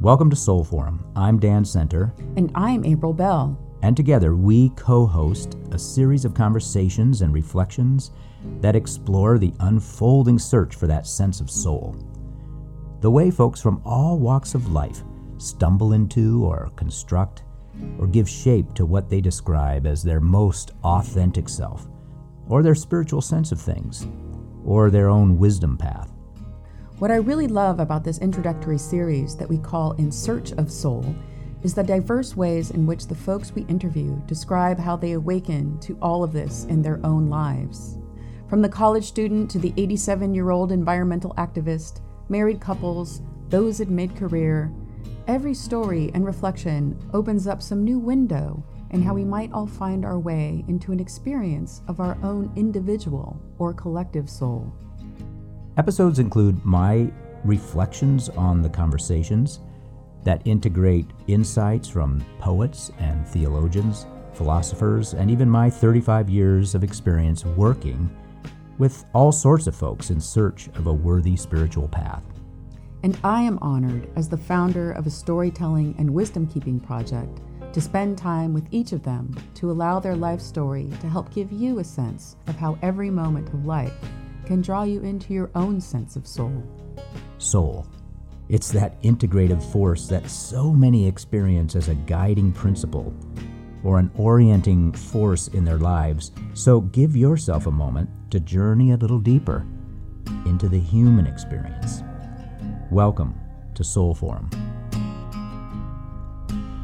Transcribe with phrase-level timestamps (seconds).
[0.00, 1.04] Welcome to Soul Forum.
[1.16, 2.14] I'm Dan Center.
[2.36, 3.58] And I'm April Bell.
[3.82, 8.12] And together we co host a series of conversations and reflections
[8.60, 11.96] that explore the unfolding search for that sense of soul.
[13.00, 15.02] The way folks from all walks of life
[15.38, 17.42] stumble into or construct
[17.98, 21.88] or give shape to what they describe as their most authentic self,
[22.46, 24.06] or their spiritual sense of things,
[24.64, 26.17] or their own wisdom path.
[26.98, 31.14] What I really love about this introductory series that we call In Search of Soul
[31.62, 35.96] is the diverse ways in which the folks we interview describe how they awaken to
[36.02, 37.98] all of this in their own lives.
[38.48, 43.94] From the college student to the 87 year old environmental activist, married couples, those in
[43.94, 44.72] mid career,
[45.28, 50.04] every story and reflection opens up some new window in how we might all find
[50.04, 54.72] our way into an experience of our own individual or collective soul.
[55.78, 57.08] Episodes include my
[57.44, 59.60] reflections on the conversations
[60.24, 67.44] that integrate insights from poets and theologians, philosophers, and even my 35 years of experience
[67.44, 68.10] working
[68.78, 72.24] with all sorts of folks in search of a worthy spiritual path.
[73.04, 77.40] And I am honored as the founder of a storytelling and wisdom keeping project
[77.72, 81.52] to spend time with each of them to allow their life story to help give
[81.52, 83.94] you a sense of how every moment of life
[84.48, 86.62] can draw you into your own sense of soul.
[87.36, 87.86] Soul.
[88.48, 93.14] It's that integrative force that so many experience as a guiding principle
[93.84, 96.32] or an orienting force in their lives.
[96.54, 99.66] So give yourself a moment to journey a little deeper
[100.46, 102.02] into the human experience.
[102.90, 103.38] Welcome
[103.74, 104.48] to Soul Forum.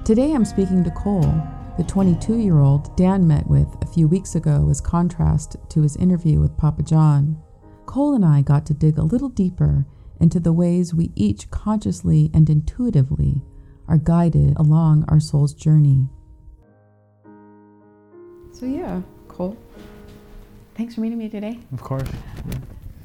[0.04, 1.42] Today I'm speaking to Cole,
[1.78, 5.96] the 22 year old Dan met with a few weeks ago as contrast to his
[5.96, 7.42] interview with Papa John.
[7.94, 9.86] Cole and I got to dig a little deeper
[10.18, 13.40] into the ways we each consciously and intuitively
[13.86, 16.08] are guided along our soul's journey.
[18.50, 19.56] So, yeah, Cole,
[20.74, 21.60] thanks for meeting me today.
[21.72, 22.08] Of course.
[22.48, 22.58] Yeah.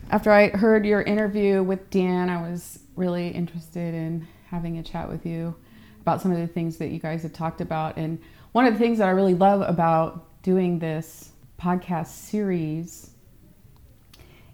[0.10, 5.08] After I heard your interview with Dan, I was really interested in having a chat
[5.08, 5.54] with you
[6.02, 7.98] about some of the things that you guys had talked about.
[7.98, 8.20] And
[8.54, 11.30] one of the things that I really love about doing this
[11.62, 13.12] podcast series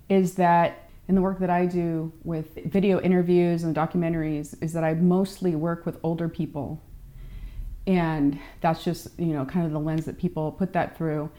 [0.10, 4.84] is that in the work that I do with video interviews and documentaries is that
[4.84, 6.82] I mostly work with older people.
[7.88, 11.30] And that's just, you know, kind of the lens that people put that through.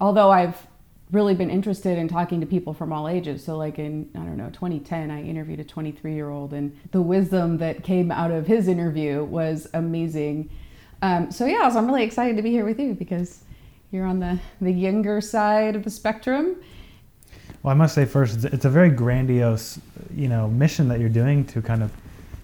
[0.00, 0.66] Although I've
[1.10, 3.44] really been interested in talking to people from all ages.
[3.44, 7.02] So, like in, I don't know, 2010, I interviewed a 23 year old, and the
[7.02, 10.50] wisdom that came out of his interview was amazing.
[11.02, 13.42] Um, so, yeah, so I'm really excited to be here with you because
[13.90, 16.56] you're on the, the younger side of the spectrum
[17.66, 19.80] well, I must say first, it's a very grandiose,
[20.14, 21.90] you know, mission that you're doing to kind of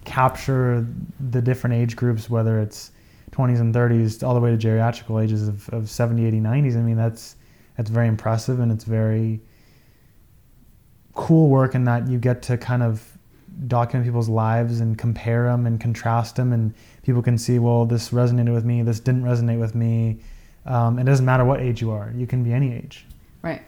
[0.03, 0.85] capture
[1.31, 2.91] the different age groups, whether it's
[3.31, 6.75] 20s and 30s, all the way to geriatrical ages of, of 70, 80, 90s.
[6.75, 7.37] I mean, that's
[7.77, 9.39] that's very impressive and it's very
[11.13, 13.17] cool work in that you get to kind of
[13.67, 16.73] document people's lives and compare them and contrast them, and
[17.03, 20.19] people can see, well, this resonated with me, this didn't resonate with me.
[20.65, 23.05] Um, it doesn't matter what age you are; you can be any age.
[23.41, 23.61] Right.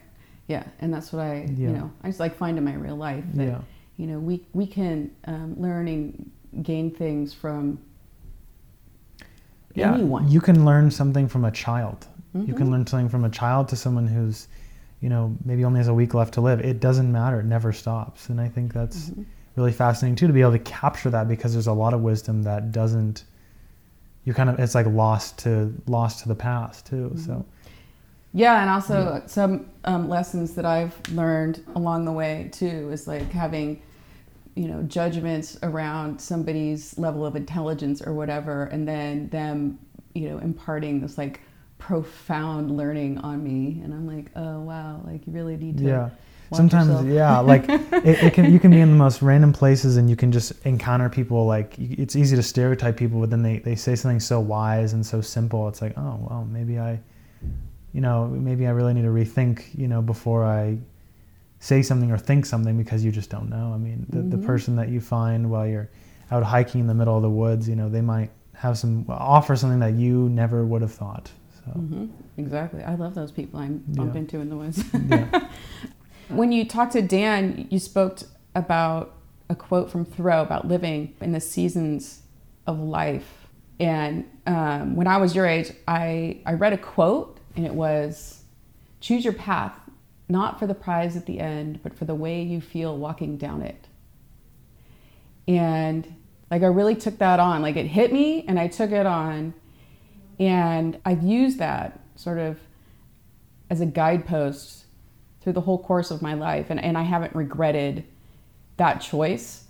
[0.47, 1.69] Yeah, and that's what I, yeah.
[1.69, 3.61] you know, I just like find in my real life that, yeah.
[3.97, 7.79] you know, we we can um, learn and gain things from
[9.73, 10.29] yeah, anyone.
[10.29, 12.07] You can learn something from a child.
[12.35, 12.47] Mm-hmm.
[12.47, 12.73] You can mm-hmm.
[12.73, 14.47] learn something from a child to someone who's,
[15.01, 16.62] you know, maybe only has a week left to live.
[16.62, 17.39] It doesn't matter.
[17.39, 18.29] It never stops.
[18.29, 19.23] And I think that's mm-hmm.
[19.56, 22.44] really fascinating too to be able to capture that because there's a lot of wisdom
[22.44, 23.25] that doesn't.
[24.23, 27.12] You kind of it's like lost to lost to the past too.
[27.13, 27.19] Mm-hmm.
[27.19, 27.45] So
[28.35, 29.25] yeah, and also yeah.
[29.28, 33.81] some um, lessons that I've learned along the way too is like having,
[34.56, 39.79] you know, judgments around somebody's level of intelligence or whatever, and then them,
[40.13, 41.40] you know, imparting this like
[41.78, 45.85] profound learning on me, and I'm like, oh wow, like you really need to.
[45.85, 46.09] Yeah.
[46.51, 47.07] Sometimes, yourself.
[47.07, 48.51] yeah, like it, it, can.
[48.51, 51.45] You can be in the most random places, and you can just encounter people.
[51.45, 55.06] Like it's easy to stereotype people, but then they, they say something so wise and
[55.06, 55.69] so simple.
[55.69, 57.00] It's like, oh well, maybe I
[57.95, 60.77] you know, maybe I really need to rethink, you know, before I
[61.59, 63.71] say something or think something because you just don't know.
[63.74, 64.31] I mean, the, mm-hmm.
[64.31, 65.89] the person that you find while you're
[66.30, 69.56] out hiking in the middle of the woods, you know, they might have some offer
[69.56, 71.31] something that you never would have thought.
[71.53, 72.07] So mm-hmm.
[72.36, 74.19] exactly, I love those people I bump yeah.
[74.19, 74.83] into in the woods.
[75.07, 75.47] yeah.
[76.27, 78.21] When you talked to Dan, you spoke
[78.56, 79.13] about
[79.47, 82.24] a quote from Thoreau about living in the seasons
[82.65, 83.47] of life.
[83.80, 88.44] And um, when I was your age, I, I read a quote and it was
[89.00, 89.74] choose your path,
[90.28, 93.62] not for the prize at the end, but for the way you feel walking down
[93.62, 93.88] it.
[95.48, 96.07] And
[96.52, 97.62] Like I really took that on.
[97.62, 99.54] Like it hit me and I took it on.
[100.40, 102.60] And I've used that sort of
[103.69, 104.86] as a guidepost
[105.42, 106.68] through the whole course of my life.
[106.69, 108.04] And, and I haven't regretted
[108.78, 109.63] that choice.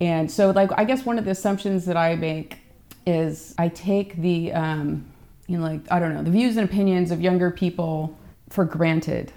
[0.00, 2.58] And so, like, I guess one of the assumptions that I make
[3.06, 5.06] is I take the, um,
[5.48, 8.16] you know, like, I don't know, the views and opinions of younger people
[8.50, 9.32] for granted.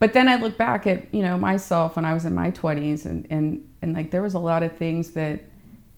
[0.00, 3.04] But then I look back at, you know, myself when I was in my 20s
[3.04, 5.44] and, and, and like there was a lot of things that,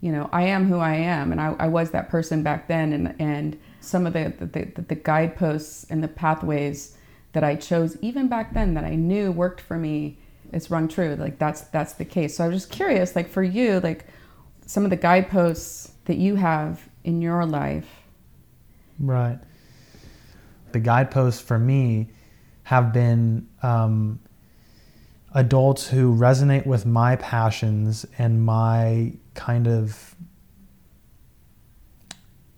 [0.00, 2.92] you know, I am who I am and I, I was that person back then
[2.92, 6.96] and, and some of the, the, the, guideposts and the pathways
[7.32, 10.18] that I chose even back then that I knew worked for me,
[10.52, 11.14] it's rung true.
[11.14, 12.36] Like that's, that's the case.
[12.36, 14.06] So I was just curious, like for you, like
[14.66, 18.01] some of the guideposts that you have in your life.
[19.02, 19.38] Right.
[20.70, 22.08] The guideposts for me
[22.62, 24.20] have been um,
[25.34, 30.14] adults who resonate with my passions and my kind of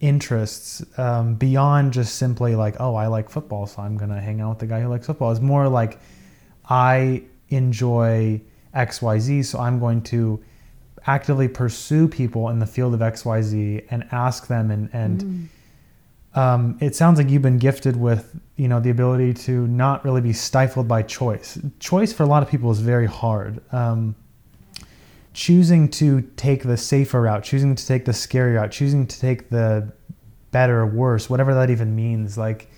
[0.00, 4.42] interests um, beyond just simply like, oh, I like football, so I'm going to hang
[4.42, 5.32] out with the guy who likes football.
[5.32, 5.98] It's more like
[6.68, 8.42] I enjoy
[8.76, 10.44] XYZ, so I'm going to
[11.06, 15.48] actively pursue people in the field of XYZ and ask them and, and mm
[16.34, 20.20] um, it sounds like you've been gifted with you know the ability to not really
[20.20, 21.58] be stifled by choice.
[21.78, 23.60] Choice for a lot of people is very hard.
[23.72, 24.16] Um,
[25.32, 29.50] choosing to take the safer route, choosing to take the scary route, choosing to take
[29.50, 29.92] the
[30.50, 32.36] better or worse, whatever that even means.
[32.36, 32.68] Like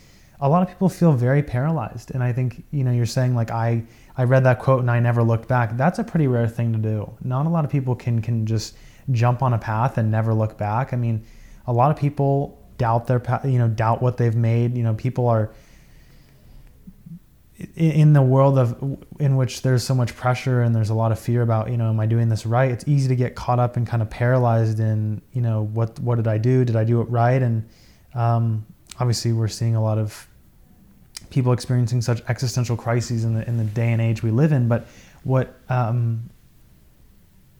[0.40, 3.50] a lot of people feel very paralyzed, and I think you know you're saying like
[3.50, 3.84] I
[4.18, 5.78] I read that quote and I never looked back.
[5.78, 7.10] That's a pretty rare thing to do.
[7.22, 8.76] Not a lot of people can can just
[9.12, 10.92] jump on a path and never look back.
[10.92, 11.24] I mean,
[11.66, 14.76] a lot of people doubt their you know doubt what they've made.
[14.76, 15.50] You know people are
[17.74, 21.18] in the world of in which there's so much pressure and there's a lot of
[21.18, 22.70] fear about you know am I doing this right?
[22.70, 26.16] It's easy to get caught up and kind of paralyzed in you know what what
[26.16, 26.64] did I do?
[26.64, 27.40] Did I do it right?
[27.40, 27.68] And
[28.14, 28.66] um,
[29.00, 30.28] obviously we're seeing a lot of
[31.30, 34.68] people experiencing such existential crises in the in the day and age we live in.
[34.68, 34.86] But
[35.24, 36.28] what um,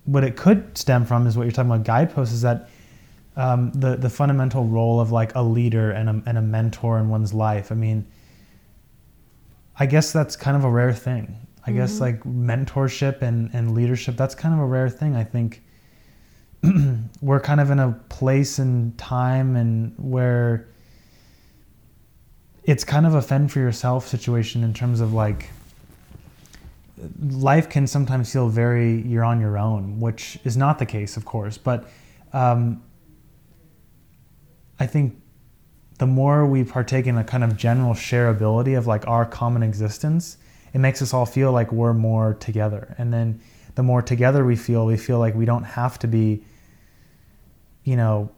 [0.04, 2.68] what it could stem from is what you're talking about guideposts is that
[3.36, 7.08] um, the the fundamental role of like a leader and a, and a mentor in
[7.08, 7.70] one's life.
[7.70, 8.06] I mean,
[9.78, 11.36] I guess that's kind of a rare thing.
[11.66, 11.78] I mm-hmm.
[11.78, 15.16] guess like mentorship and, and leadership, that's kind of a rare thing.
[15.16, 15.62] I think
[17.20, 20.68] we're kind of in a place and time and where
[22.64, 25.50] it's kind of a fend for yourself situation in terms of like
[27.20, 31.24] life can sometimes feel very you're on your own, which is not the case, of
[31.24, 31.58] course.
[31.58, 31.88] But
[32.32, 32.82] um,
[34.78, 35.20] I think
[35.99, 40.37] the more we partake in a kind of general shareability of like our common existence,
[40.75, 42.94] it makes us all feel like we're more together.
[42.99, 43.40] And then
[43.76, 46.43] the more together we feel, we feel like we don't have to be,
[47.84, 48.31] you know,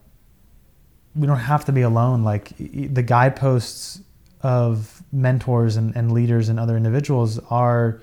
[1.17, 2.23] we don't have to be alone.
[2.23, 4.01] Like the guideposts
[4.43, 8.01] of mentors and, and leaders and other individuals are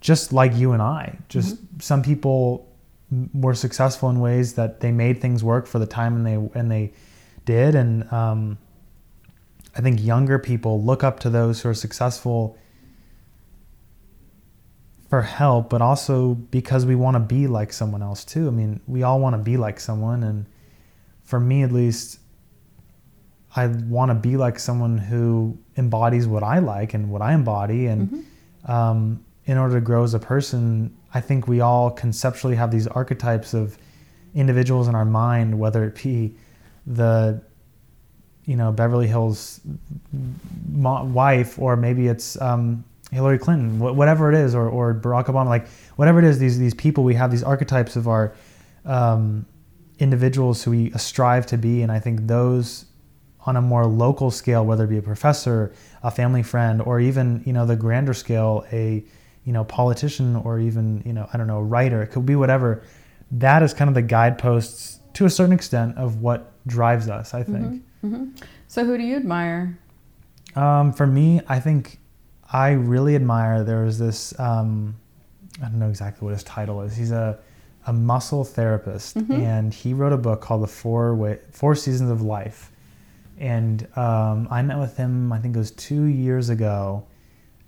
[0.00, 1.16] just like you and I.
[1.28, 1.80] Just mm-hmm.
[1.80, 2.68] some people
[3.32, 6.70] were successful in ways that they made things work for the time and they and
[6.70, 6.92] they
[7.44, 7.74] did.
[7.74, 8.58] And um,
[9.76, 12.58] I think younger people look up to those who are successful
[15.08, 18.48] for help, but also because we want to be like someone else too.
[18.48, 20.22] I mean, we all want to be like someone.
[20.22, 20.46] And
[21.22, 22.18] for me, at least,
[23.56, 27.86] I want to be like someone who embodies what I like and what I embody.
[27.86, 28.70] And mm-hmm.
[28.70, 32.88] um, in order to grow as a person, I think we all conceptually have these
[32.88, 33.78] archetypes of
[34.34, 36.34] individuals in our mind, whether it be
[36.86, 37.42] the
[38.44, 39.60] you know Beverly Hills
[40.72, 45.68] wife, or maybe it's um, Hillary Clinton, whatever it is, or, or Barack Obama, like
[45.96, 46.38] whatever it is.
[46.38, 48.34] These these people, we have these archetypes of our
[48.84, 49.46] um,
[49.98, 52.86] individuals who we strive to be, and I think those
[53.46, 55.72] on a more local scale, whether it be a professor,
[56.02, 59.04] a family friend, or even you know the grander scale, a
[59.44, 62.02] you know politician, or even you know I don't know writer.
[62.02, 62.82] It could be whatever.
[63.30, 67.42] That is kind of the guideposts to a certain extent of what drives us, I
[67.42, 67.84] think.
[68.04, 68.44] Mm-hmm, mm-hmm.
[68.68, 69.78] So, who do you admire?
[70.56, 71.98] Um, for me, I think
[72.52, 73.64] I really admire.
[73.64, 74.38] There was this.
[74.38, 74.96] Um,
[75.62, 76.96] I don't know exactly what his title is.
[76.96, 77.38] He's a
[77.86, 79.32] a muscle therapist, mm-hmm.
[79.32, 82.70] and he wrote a book called The Four Way, Four Seasons of Life.
[83.38, 85.32] And um, I met with him.
[85.32, 87.04] I think it was two years ago,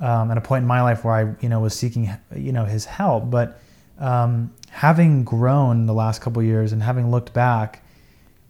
[0.01, 2.65] um, at a point in my life where I, you know, was seeking, you know,
[2.65, 3.31] his help.
[3.31, 3.61] But
[3.99, 7.83] um, having grown the last couple years and having looked back,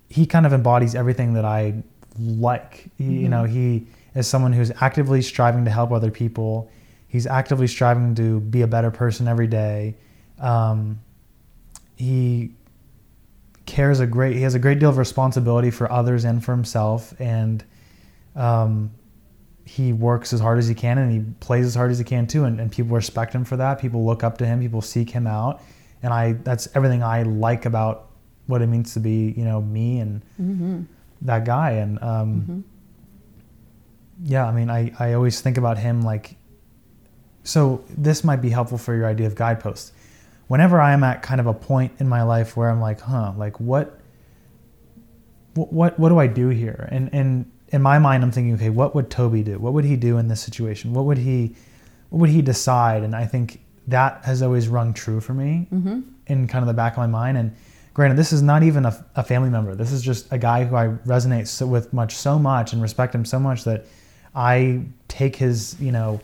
[0.08, 1.82] he kind of embodies everything that I
[2.18, 2.90] like.
[2.96, 3.22] He, mm-hmm.
[3.22, 6.70] You know, he is someone who's actively striving to help other people.
[7.08, 9.96] He's actively striving to be a better person every day.
[10.38, 11.00] Um,
[11.96, 12.52] he
[13.64, 17.12] cares a great he has a great deal of responsibility for others and for himself
[17.20, 17.64] and
[18.36, 18.92] um,
[19.64, 22.28] he works as hard as he can and he plays as hard as he can
[22.28, 25.10] too and, and people respect him for that people look up to him people seek
[25.10, 25.60] him out
[26.02, 28.10] and i that's everything i like about
[28.46, 30.82] what it means to be you know me and mm-hmm.
[31.22, 32.60] that guy and um, mm-hmm.
[34.24, 36.36] yeah i mean I, I always think about him like
[37.44, 39.92] so this might be helpful for your idea of guideposts
[40.48, 43.32] whenever i am at kind of a point in my life where i'm like huh
[43.36, 44.00] like what
[45.54, 48.70] what what, what do i do here and and in my mind, I'm thinking, okay,
[48.70, 49.58] what would Toby do?
[49.58, 50.92] What would he do in this situation?
[50.92, 51.56] What would he,
[52.10, 53.02] what would he decide?
[53.02, 56.00] And I think that has always rung true for me mm-hmm.
[56.26, 57.38] in kind of the back of my mind.
[57.38, 57.56] And
[57.96, 59.74] granted, this is not even a, a family member.
[59.74, 63.14] This is just a guy who I resonate so, with much so much and respect
[63.14, 63.86] him so much that
[64.34, 66.20] I take his, you know,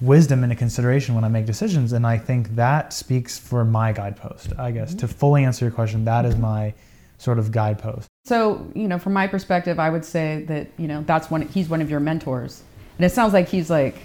[0.00, 1.92] wisdom into consideration when I make decisions.
[1.92, 4.88] And I think that speaks for my guidepost, I guess.
[4.88, 4.98] Mm-hmm.
[4.98, 6.74] To fully answer your question, that is my
[7.18, 8.08] sort of guidepost.
[8.24, 11.68] So, you know, from my perspective, I would say that, you know, that's one, he's
[11.68, 12.64] one of your mentors.
[12.98, 13.98] And it sounds like he's like,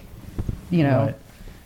[0.70, 1.16] you know, right.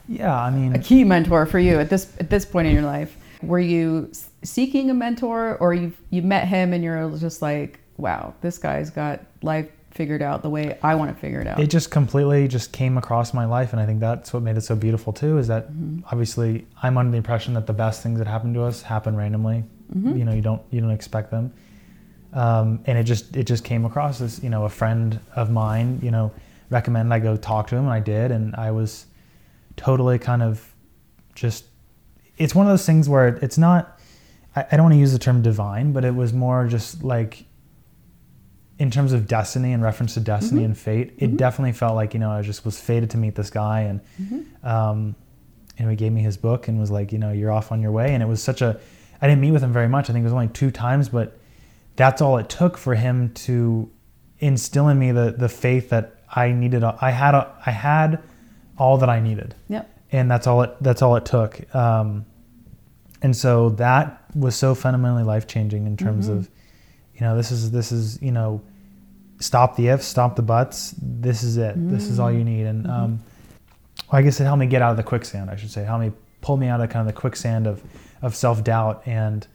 [0.08, 2.84] yeah, I mean, a key mentor for you at this, at this point in your
[2.84, 3.18] life.
[3.46, 4.12] Were you
[4.44, 8.90] seeking a mentor or you, you met him and you're just like, wow, this guy's
[8.90, 11.60] got life figured out the way I want to figure it out.
[11.60, 14.62] It just completely just came across my life, and I think that's what made it
[14.62, 15.38] so beautiful too.
[15.38, 16.00] Is that mm-hmm.
[16.12, 19.64] obviously I'm under the impression that the best things that happen to us happen randomly.
[19.96, 20.18] Mm-hmm.
[20.18, 21.54] You know, you don't you don't expect them,
[22.34, 26.00] um, and it just it just came across as you know a friend of mine.
[26.02, 26.32] You know,
[26.70, 29.06] recommended I go talk to him, and I did, and I was
[29.78, 30.74] totally kind of
[31.36, 31.66] just.
[32.38, 34.00] It's one of those things where it's not.
[34.56, 37.46] I, I don't want to use the term divine, but it was more just like
[38.80, 40.66] in terms of destiny and reference to destiny mm-hmm.
[40.66, 41.36] and fate, it mm-hmm.
[41.38, 44.68] definitely felt like you know I just was fated to meet this guy, and mm-hmm.
[44.68, 45.16] um,
[45.78, 47.92] and he gave me his book and was like, you know, you're off on your
[47.92, 48.14] way.
[48.14, 48.80] And it was such a,
[49.22, 50.10] I didn't meet with him very much.
[50.10, 51.38] I think it was only two times, but
[51.96, 53.90] that's all it took for him to
[54.40, 56.84] instill in me the the faith that I needed.
[56.84, 58.22] I had a, I had
[58.78, 59.56] all that I needed.
[59.70, 59.90] Yep.
[60.14, 61.76] And that's all it that's all it took.
[61.76, 62.26] Um,
[63.22, 66.38] and so that was so fundamentally life changing in terms mm-hmm.
[66.38, 66.50] of,
[67.16, 68.62] you know, this is this is you know
[69.44, 70.96] stop the ifs, stop the buts.
[71.02, 71.78] This is it.
[71.78, 71.92] Mm.
[71.92, 72.66] This is all you need.
[72.66, 72.92] And mm-hmm.
[72.92, 73.24] um,
[74.12, 75.50] well, I guess it helped me get out of the quicksand.
[75.50, 77.84] I should say, help me pull me out of kind of the quicksand of
[78.22, 79.46] of self doubt and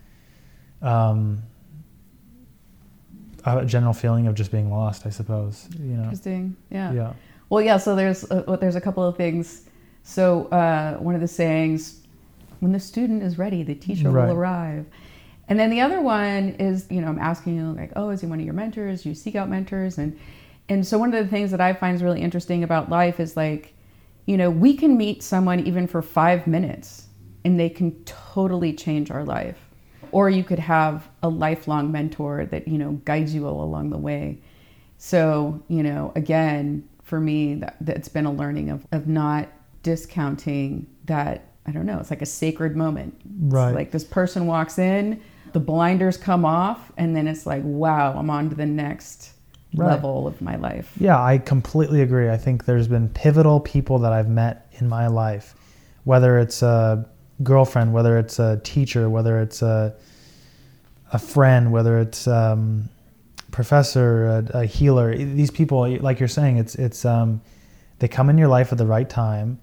[0.82, 1.42] um,
[3.44, 5.06] a general feeling of just being lost.
[5.06, 5.68] I suppose.
[5.78, 6.02] You know.
[6.04, 6.56] Interesting.
[6.70, 6.92] Yeah.
[6.92, 7.12] Yeah.
[7.48, 7.78] Well, yeah.
[7.78, 9.67] So there's uh, there's a couple of things.
[10.08, 12.00] So uh, one of the sayings,
[12.60, 14.26] when the student is ready, the teacher right.
[14.26, 14.86] will arrive.
[15.48, 18.26] And then the other one is, you know, I'm asking you like, oh, is he
[18.26, 19.02] one of your mentors?
[19.02, 19.98] Do you seek out mentors?
[19.98, 20.18] And
[20.70, 23.36] and so one of the things that I find is really interesting about life is
[23.36, 23.74] like,
[24.24, 27.08] you know, we can meet someone even for five minutes
[27.44, 29.58] and they can totally change our life.
[30.10, 33.98] Or you could have a lifelong mentor that, you know, guides you all along the
[33.98, 34.38] way.
[34.96, 39.48] So, you know, again, for me, that, that's been a learning of, of not
[39.82, 43.20] discounting that, I don't know, it's like a sacred moment.
[43.40, 43.68] Right.
[43.68, 45.20] It's like this person walks in,
[45.52, 49.32] the blinders come off and then it's like wow i'm on to the next
[49.74, 49.88] right.
[49.88, 54.12] level of my life yeah i completely agree i think there's been pivotal people that
[54.12, 55.54] i've met in my life
[56.04, 57.06] whether it's a
[57.42, 59.94] girlfriend whether it's a teacher whether it's a,
[61.12, 62.88] a friend whether it's um,
[63.50, 67.40] professor a, a, healer these people like you're saying it's it's um,
[68.00, 69.58] they come in your life at the right time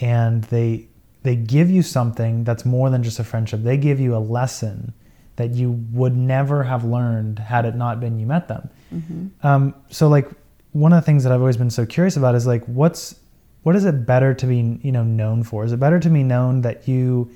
[0.00, 0.88] and they
[1.22, 4.94] they give you something that's more than just a friendship they give you a lesson
[5.40, 8.68] that you would never have learned had it not been you met them.
[8.94, 9.46] Mm-hmm.
[9.46, 10.28] Um, so like
[10.72, 13.18] one of the things that I've always been so curious about is like what's
[13.62, 15.64] what is it better to be you know known for?
[15.64, 17.30] Is it better to be known that you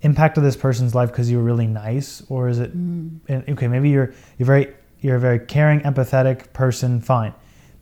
[0.00, 3.48] impacted this person's life because you were really nice, or is it mm.
[3.50, 3.68] okay?
[3.68, 7.34] Maybe you're you're very you're a very caring, empathetic person, fine.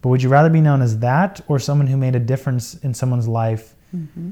[0.02, 2.92] But would you rather be known as that or someone who made a difference in
[2.92, 4.30] someone's life mm-hmm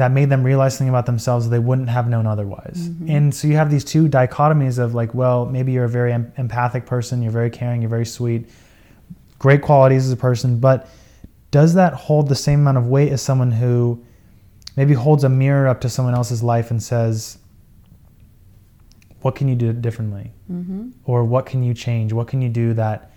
[0.00, 2.88] that made them realize something about themselves they wouldn't have known otherwise.
[2.88, 3.10] Mm-hmm.
[3.10, 6.32] And so you have these two dichotomies of like, well, maybe you're a very em-
[6.38, 8.48] empathic person, you're very caring, you're very sweet,
[9.38, 10.88] great qualities as a person, but
[11.50, 14.02] does that hold the same amount of weight as someone who
[14.74, 17.36] maybe holds a mirror up to someone else's life and says,
[19.20, 20.30] what can you do differently?
[20.50, 20.92] Mm-hmm.
[21.04, 22.14] Or what can you change?
[22.14, 23.12] What can you do that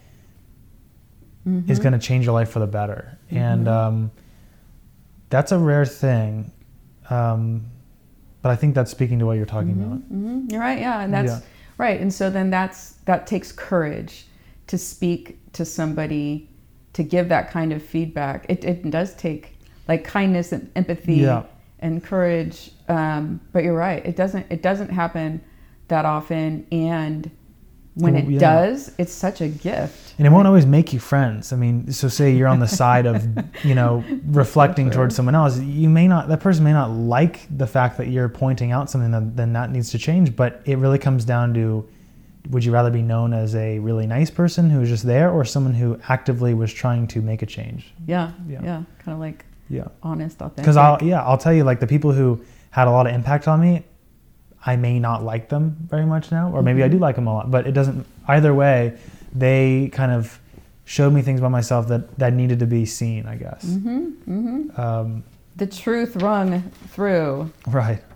[1.47, 1.71] mm-hmm.
[1.71, 3.17] is going to change your life for the better?
[3.31, 3.95] And mm-hmm.
[3.95, 4.11] um,
[5.33, 6.51] that's a rare thing.
[7.09, 7.65] Um,
[8.43, 9.99] but I think that's speaking to what you're talking mm-hmm, about.
[10.11, 10.47] Mm-hmm.
[10.51, 10.79] You're right.
[10.79, 11.39] Yeah, and that's yeah.
[11.79, 11.99] right.
[11.99, 14.27] And so then that's that takes courage
[14.67, 16.49] to speak to somebody
[16.93, 18.45] to give that kind of feedback.
[18.47, 21.43] It, it does take like kindness and empathy yeah.
[21.79, 22.71] and courage.
[22.87, 24.05] Um, but you're right.
[24.05, 25.41] It doesn't it doesn't happen
[25.87, 27.31] that often and
[27.95, 28.39] when it yeah.
[28.39, 30.15] does, it's such a gift.
[30.17, 31.53] And it won't always make you friends.
[31.53, 33.27] I mean, so say you're on the side of,
[33.63, 37.67] you know, reflecting towards someone else, you may not, that person may not like the
[37.67, 40.99] fact that you're pointing out something that then that needs to change, but it really
[40.99, 41.87] comes down to
[42.49, 45.45] would you rather be known as a really nice person who was just there or
[45.45, 47.93] someone who actively was trying to make a change?
[48.05, 48.31] Yeah.
[48.47, 48.61] Yeah.
[48.63, 49.87] yeah kind of like yeah.
[50.01, 50.57] honest, authentic.
[50.57, 53.47] Because I'll, yeah, I'll tell you, like the people who had a lot of impact
[53.47, 53.83] on me,
[54.65, 56.85] I may not like them very much now, or maybe mm-hmm.
[56.85, 58.97] I do like them a lot, but it doesn't, either way,
[59.33, 60.39] they kind of
[60.85, 63.65] showed me things about myself that, that needed to be seen, I guess.
[63.65, 63.99] Mm-hmm.
[63.99, 64.81] Mm-hmm.
[64.81, 65.23] Um,
[65.55, 67.51] the truth rung through.
[67.67, 68.03] Right.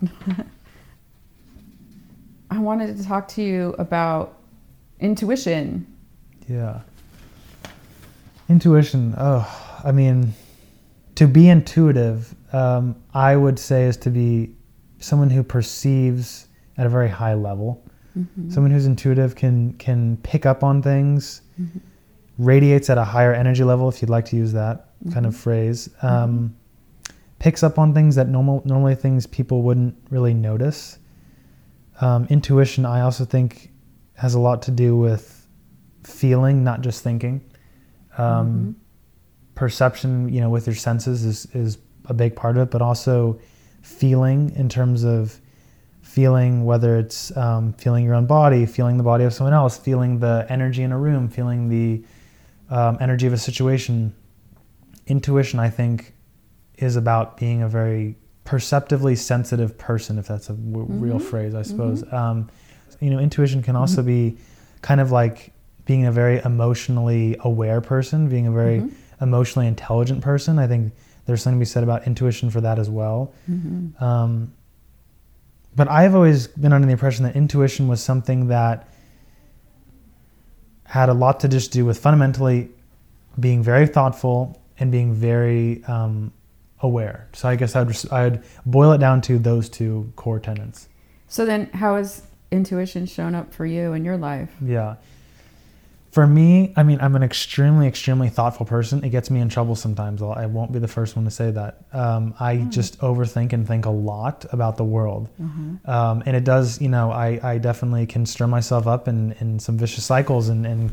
[2.50, 4.38] I wanted to talk to you about
[5.00, 5.86] intuition.
[6.48, 6.80] Yeah.
[8.48, 9.14] Intuition.
[9.18, 10.32] Oh, I mean,
[11.16, 14.54] to be intuitive, um, I would say is to be
[14.98, 17.84] someone who perceives at a very high level.
[18.16, 18.50] Mm-hmm.
[18.50, 21.78] Someone who's intuitive can can pick up on things, mm-hmm.
[22.38, 25.12] radiates at a higher energy level, if you'd like to use that mm-hmm.
[25.12, 25.90] kind of phrase.
[26.02, 27.14] Um, mm-hmm.
[27.38, 30.98] picks up on things that normal normally things people wouldn't really notice.
[32.00, 33.70] Um, intuition, I also think,
[34.14, 35.46] has a lot to do with
[36.04, 37.44] feeling, not just thinking.
[38.16, 38.70] Um, mm-hmm.
[39.54, 43.38] perception, you know, with your senses is is a big part of it, but also
[43.82, 45.40] feeling in terms of
[46.02, 50.18] feeling whether it's um, feeling your own body, feeling the body of someone else, feeling
[50.18, 52.02] the energy in a room, feeling the
[52.74, 54.14] um, energy of a situation.
[55.06, 56.14] Intuition, I think,
[56.76, 61.00] is about being a very perceptively sensitive person, if that's a w- mm-hmm.
[61.00, 62.02] real phrase, I suppose.
[62.02, 62.14] Mm-hmm.
[62.14, 62.50] Um,
[63.00, 64.34] you know, intuition can also mm-hmm.
[64.34, 64.38] be
[64.80, 65.52] kind of like
[65.84, 69.22] being a very emotionally aware person, being a very mm-hmm.
[69.24, 70.58] emotionally intelligent person.
[70.58, 70.94] I think
[71.28, 73.34] there's something to be said about intuition for that as well.
[73.48, 74.02] Mm-hmm.
[74.02, 74.54] Um,
[75.76, 78.88] but I've always been under the impression that intuition was something that
[80.84, 82.70] had a lot to just do with fundamentally
[83.38, 86.32] being very thoughtful and being very um,
[86.80, 87.28] aware.
[87.34, 90.88] So I guess I'd, I'd boil it down to those two core tenets.
[91.26, 94.50] So then, how has intuition shown up for you in your life?
[94.62, 94.94] Yeah
[96.18, 99.04] for me, I mean, I'm an extremely, extremely thoughtful person.
[99.04, 100.20] It gets me in trouble sometimes.
[100.20, 101.84] I won't be the first one to say that.
[101.92, 102.70] Um, I mm.
[102.72, 105.28] just overthink and think a lot about the world.
[105.40, 105.88] Mm-hmm.
[105.88, 109.60] Um, and it does, you know, I, I definitely can stir myself up in, in
[109.60, 110.92] some vicious cycles and, and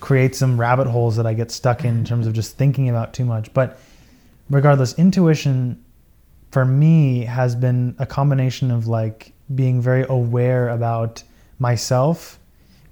[0.00, 3.14] create some rabbit holes that I get stuck in in terms of just thinking about
[3.14, 3.54] too much.
[3.54, 3.78] But
[4.50, 5.82] regardless, intuition
[6.50, 11.22] for me has been a combination of like being very aware about
[11.58, 12.38] myself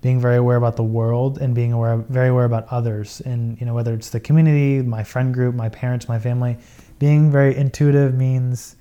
[0.05, 3.65] being very aware about the world and being aware very aware about others and you
[3.65, 6.59] know whether it's the community my friend group my parents my family
[6.99, 8.77] being very intuitive means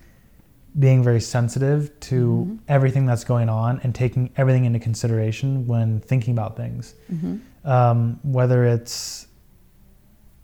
[0.77, 2.55] being very sensitive to mm-hmm.
[2.67, 7.37] everything that's going on and taking everything into consideration when thinking about things mm-hmm.
[7.65, 9.27] um, whether it's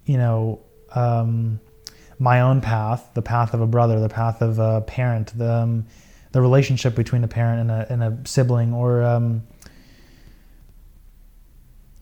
[0.05, 0.61] you know
[0.95, 1.59] um,
[2.19, 5.85] my own path the path of a brother the path of a parent the, um,
[6.31, 9.43] the relationship between a parent and a, and a sibling or um,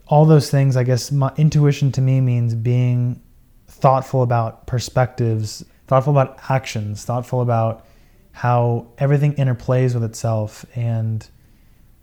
[0.08, 3.22] all those things, I guess my intuition to me means being
[3.68, 7.86] thoughtful about perspectives, thoughtful about actions, thoughtful about
[8.32, 11.28] how everything interplays with itself and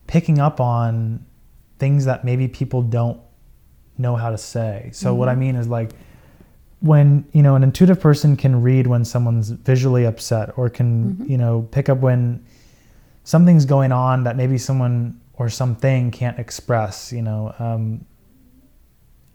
[0.07, 1.25] picking up on
[1.79, 3.21] things that maybe people don't
[3.97, 4.91] know how to say.
[4.93, 5.19] So mm-hmm.
[5.19, 5.41] what I mm-hmm.
[5.41, 5.93] mean is like
[6.81, 11.31] when, you know, an intuitive person can read when someone's visually upset or can, mm-hmm.
[11.31, 12.45] you know, pick up when
[13.23, 17.13] something's going on that maybe someone or something can't express.
[17.13, 18.05] You know, um,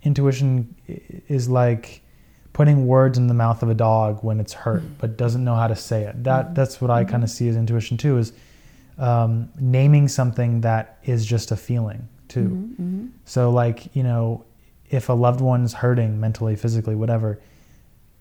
[0.03, 0.75] intuition
[1.27, 2.01] is like
[2.53, 4.93] putting words in the mouth of a dog when it's hurt mm-hmm.
[4.99, 6.23] but doesn't know how to say it.
[6.23, 6.53] That mm-hmm.
[6.55, 7.37] that's what I kind of mm-hmm.
[7.37, 8.17] see as intuition too.
[8.17, 8.33] Is
[8.97, 12.49] um, naming something that is just a feeling too.
[12.49, 13.07] Mm-hmm, mm-hmm.
[13.25, 14.45] So like you know,
[14.89, 17.39] if a loved one's hurting mentally, physically, whatever,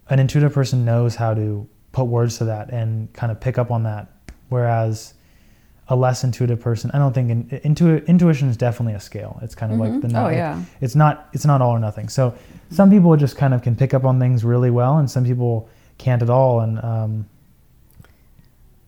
[0.08, 3.70] an intuitive person knows how to put words to that and kind of pick up
[3.70, 4.08] on that.
[4.48, 5.14] Whereas
[5.88, 6.90] a less intuitive person.
[6.92, 9.38] I don't think in, intu- intuition is definitely a scale.
[9.42, 9.94] It's kind of mm-hmm.
[9.94, 10.62] like the not, oh yeah.
[10.81, 12.09] It's not it's not all or nothing.
[12.09, 12.35] So
[12.70, 15.68] some people just kind of can pick up on things really well, and some people
[15.96, 16.61] can't at all.
[16.61, 17.29] And um,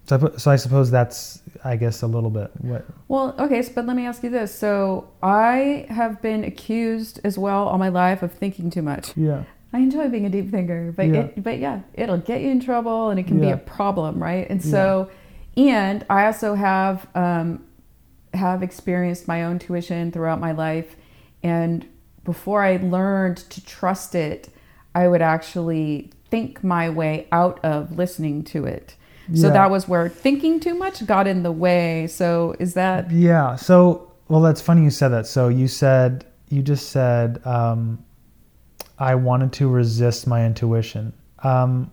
[0.04, 2.84] so so I suppose that's I guess a little bit what.
[3.08, 4.54] Well, okay, so, but let me ask you this.
[4.54, 9.16] So I have been accused as well all my life of thinking too much.
[9.16, 9.44] Yeah.
[9.72, 11.20] I enjoy being a deep thinker, but yeah.
[11.20, 13.46] it, but yeah, it'll get you in trouble and it can yeah.
[13.46, 14.50] be a problem, right?
[14.50, 15.06] And so.
[15.08, 15.16] Yeah
[15.56, 17.64] and I also have um,
[18.34, 20.96] have experienced my own tuition throughout my life,
[21.42, 21.86] and
[22.24, 24.48] before I learned to trust it,
[24.94, 28.94] I would actually think my way out of listening to it.
[29.34, 29.52] So Yeah.
[29.54, 32.06] that was where thinking too much got in the way.
[32.08, 33.56] So is that Yeah.
[33.56, 35.26] So, well, that's funny you said that.
[35.26, 37.98] So you said you just said um,
[38.98, 41.12] I wanted to resist my intuition.
[41.42, 41.90] Um,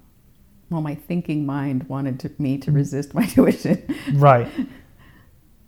[0.69, 2.75] well, my thinking mind wanted to, me to mm.
[2.75, 3.83] resist my tuition.
[4.13, 4.47] right.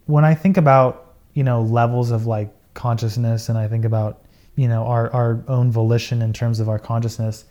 [0.05, 4.67] When I think about you know levels of like consciousness, and I think about you
[4.67, 7.45] know our our own volition in terms of our consciousness,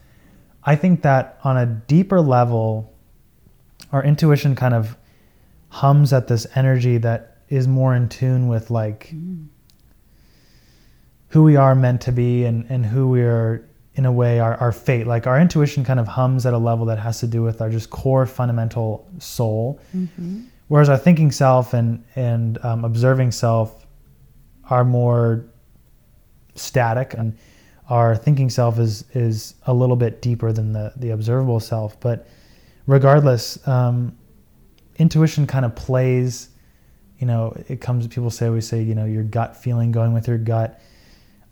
[0.64, 2.92] I think that on a deeper level,
[3.92, 4.96] our intuition kind of
[5.68, 9.46] hums at this energy that is more in tune with like mm.
[11.28, 13.64] who we are meant to be and, and who we are
[13.98, 15.08] in a way our, our fate.
[15.08, 17.68] Like our intuition kind of hums at a level that has to do with our
[17.68, 19.80] just core fundamental soul.
[20.68, 23.84] Whereas our thinking self and and um, observing self
[24.70, 25.44] are more
[26.54, 27.37] static and
[27.90, 31.98] our thinking self is is a little bit deeper than the the observable self.
[31.98, 32.28] But
[32.87, 34.16] regardless um,
[34.96, 36.50] intuition kind of plays
[37.18, 40.28] you know it comes people say we say you know your gut feeling going with
[40.28, 40.80] your gut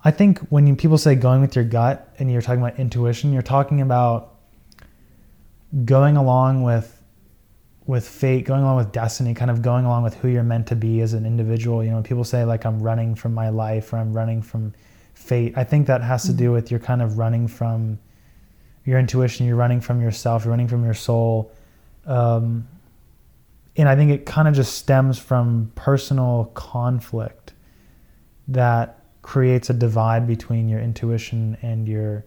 [0.07, 3.33] i think when you, people say going with your gut and you're talking about intuition
[3.33, 4.37] you're talking about
[5.85, 7.03] going along with
[7.87, 10.77] with fate going along with destiny kind of going along with who you're meant to
[10.77, 11.85] be as an individual.
[11.85, 14.75] You know people say like i'm running from my life or i'm running from
[15.15, 17.99] fate i think that has to do with you're kind of running from
[18.85, 21.53] your intuition you're running from yourself you're running from your soul.
[22.07, 22.69] Um,
[23.77, 27.53] and I think it kind of just stems from personal conflict
[28.49, 32.25] that creates a divide between your intuition and your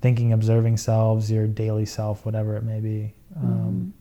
[0.00, 3.12] thinking, observing selves, your daily self, whatever it may be.
[3.36, 3.92] Um,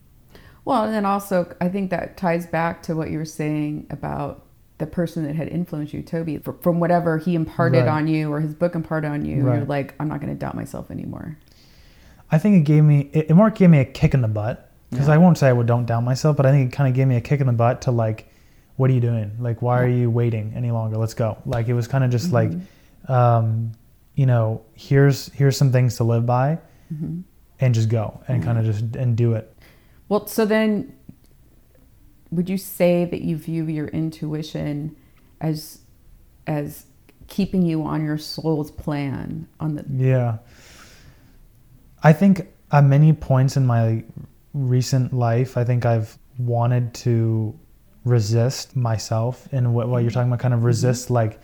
[0.64, 4.44] Well, and then also, I think that ties back to what you were saying about
[4.78, 7.88] the person that had influenced you, Toby, fr- from whatever he imparted Right.
[7.90, 9.38] on you or his book imparted on you.
[9.38, 11.40] You're like, I'm not going to doubt myself anymore.
[12.32, 14.70] I think it gave me, it, it more gave me a kick in the butt
[14.92, 15.16] because Yeah.
[15.16, 17.08] I won't say I would don't doubt myself, but I think it kind of gave
[17.08, 18.30] me a kick in the butt to like,
[18.78, 19.32] what are you doing?
[19.40, 20.98] Like, why are you waiting any longer?
[20.98, 21.38] Let's go.
[21.46, 23.12] Like, it was kind of just like, mm-hmm.
[23.12, 23.72] um,
[24.16, 26.60] you know, here's here's some things to live by,
[26.94, 27.22] mm-hmm.
[27.60, 28.92] and just go and kind of mm-hmm.
[28.92, 29.54] just and do it.
[30.10, 30.96] Well, so then
[32.32, 34.96] would you say that you view your intuition
[35.42, 35.80] as
[36.46, 36.86] as
[37.28, 40.38] keeping you on your soul's plan on the Yeah.
[42.04, 44.04] I think at many points in my
[44.54, 47.58] recent life, I think I've wanted to
[48.08, 50.68] resist myself and what, what you're talking about, kind of mm-hmm.
[50.68, 51.40] resist like,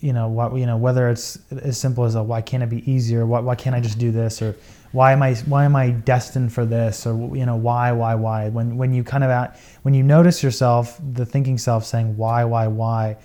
[0.00, 2.90] you know, what, you know, whether it's as simple as a, why can't it be
[2.90, 3.24] easier?
[3.24, 4.42] Why, why can't I just do this?
[4.42, 4.56] Or
[4.90, 7.06] why am I, why am I destined for this?
[7.06, 8.48] Or, you know, why, why, why?
[8.48, 12.44] When, when you kind of, at, when you notice yourself, the thinking self saying, why,
[12.44, 13.16] why, why?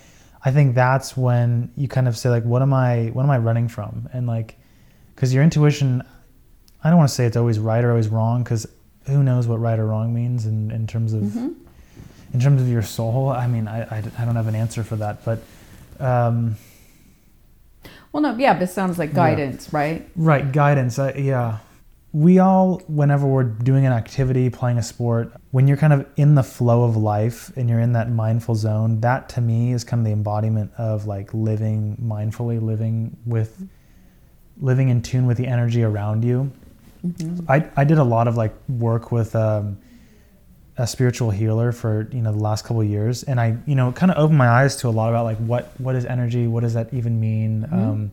[0.44, 3.38] I think that's when you kind of say like, what am I, what am I
[3.38, 4.08] running from?
[4.12, 4.56] And like,
[5.14, 6.02] because your intuition,
[6.84, 8.68] I don't want to say it's always right or always wrong, because
[9.06, 11.48] who knows what right or wrong means in, in terms of, mm-hmm.
[12.32, 13.30] In terms of your soul.
[13.30, 15.42] I mean, I, I, I don't have an answer for that, but,
[16.00, 16.56] um,
[18.12, 20.08] Well, no, yeah, this sounds like guidance, right?
[20.16, 20.98] Right, guidance.
[20.98, 21.58] Uh, yeah.
[22.12, 26.34] We all, whenever we're doing an activity, playing a sport, when you're kind of in
[26.34, 30.00] the flow of life and you're in that mindful zone, that to me is kind
[30.00, 33.62] of the embodiment of like living mindfully, living with,
[34.60, 36.50] living in tune with the energy around you.
[37.46, 39.78] I, I did a lot of like work with um,
[40.78, 43.92] a spiritual healer for you know the last couple of years, and I you know
[43.92, 46.60] kind of opened my eyes to a lot about like what what is energy, what
[46.60, 47.68] does that even mean.
[47.70, 48.12] Um,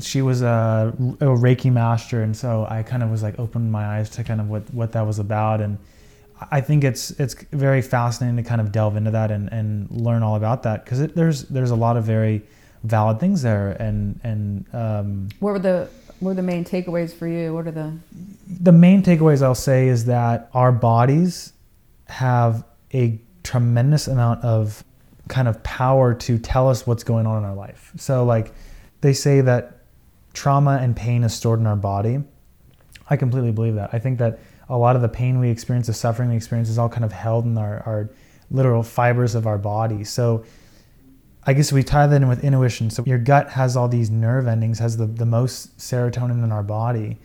[0.00, 3.84] she was a, a Reiki master, and so I kind of was like opened my
[3.84, 5.78] eyes to kind of what what that was about, and
[6.50, 10.22] I think it's it's very fascinating to kind of delve into that and, and learn
[10.22, 10.84] all about that.
[10.84, 12.42] Because there's there's a lot of very
[12.84, 15.88] valid things there, and and um, What were the
[16.20, 17.52] what are the main takeaways for you?
[17.54, 17.92] What are the
[18.46, 21.52] the main takeaways I'll say is that our bodies
[22.06, 24.84] have a tremendous amount of
[25.28, 27.92] kind of power to tell us what's going on in our life.
[27.96, 28.52] So like
[29.00, 29.78] they say that
[30.34, 32.22] trauma and pain is stored in our body.
[33.08, 33.90] I completely believe that.
[33.92, 36.78] I think that a lot of the pain we experience, the suffering we experience is
[36.78, 38.10] all kind of held in our, our
[38.50, 40.04] literal fibers of our body.
[40.04, 40.44] So
[41.44, 42.90] I guess we tie that in with intuition.
[42.90, 46.62] So your gut has all these nerve endings, has the, the most serotonin in our
[46.62, 47.18] body.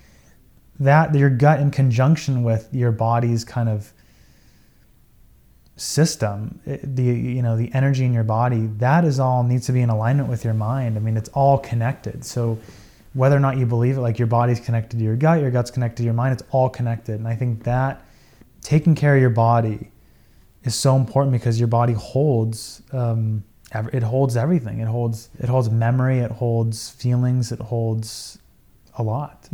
[0.79, 3.91] That your gut in conjunction with your body's kind of
[5.77, 9.81] system, the you know the energy in your body, that is all needs to be
[9.81, 10.97] in alignment with your mind.
[10.97, 12.23] I mean, it's all connected.
[12.23, 12.57] So
[13.13, 15.71] whether or not you believe it, like your body's connected to your gut, your gut's
[15.71, 17.15] connected to your mind, it's all connected.
[17.15, 18.05] And I think that
[18.61, 19.91] taking care of your body
[20.63, 23.43] is so important because your body holds um,
[23.93, 24.79] it holds everything.
[24.79, 26.19] It holds it holds memory.
[26.19, 27.51] It holds feelings.
[27.51, 28.39] It holds
[28.97, 29.47] a lot.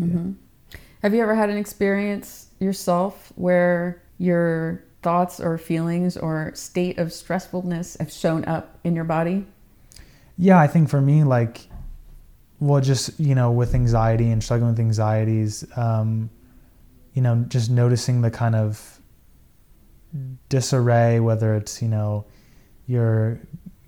[1.01, 7.07] Have you ever had an experience yourself where your thoughts or feelings or state of
[7.07, 9.45] stressfulness have shown up in your body?
[10.37, 11.67] Yeah, I think for me, like,
[12.59, 16.29] well, just, you know, with anxiety and struggling with anxieties, um,
[17.13, 18.99] you know, just noticing the kind of
[20.49, 22.25] disarray, whether it's, you know,
[22.85, 23.39] your,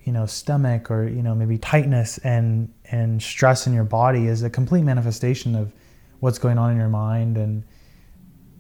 [0.04, 4.44] you know, stomach or, you know, maybe tightness and, and stress in your body is
[4.44, 5.72] a complete manifestation of
[6.20, 7.38] what's going on in your mind.
[7.38, 7.64] And,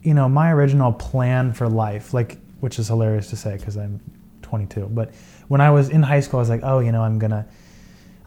[0.01, 3.99] you know, my original plan for life, like, which is hilarious to say because I'm
[4.41, 5.13] 22, but
[5.49, 7.45] when I was in high school, I was like, oh, you know, I'm gonna,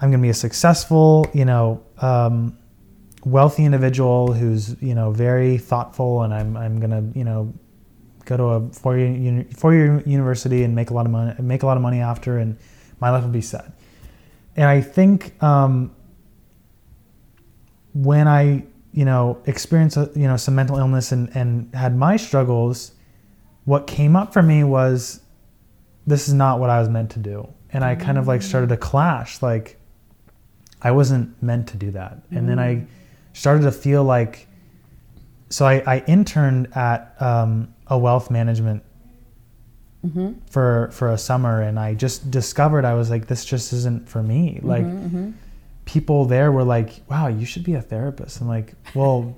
[0.01, 2.59] I'm gonna be a successful, you know, um,
[3.27, 7.53] wealthy individual who's you know very thoughtful, and I'm I'm gonna you know
[8.25, 11.63] go to a four year four year university and make a lot of money make
[11.63, 12.57] a lot of money after, and
[13.01, 13.71] my life will be set.
[14.57, 15.95] And I think um,
[17.95, 22.93] when I you know experienced you know some mental illness and and had my struggles,
[23.65, 25.21] what came up for me was
[26.07, 28.69] this is not what I was meant to do, and I kind of like started
[28.71, 29.79] to clash like.
[30.83, 32.19] I wasn't meant to do that.
[32.31, 32.87] And then I
[33.33, 34.47] started to feel like
[35.49, 38.83] so I, I interned at um, a wealth management
[40.07, 40.33] mm-hmm.
[40.51, 44.23] for for a summer and I just discovered I was like this just isn't for
[44.23, 45.31] me mm-hmm, like mm-hmm.
[45.85, 49.37] people there were like wow you should be a therapist I'm like well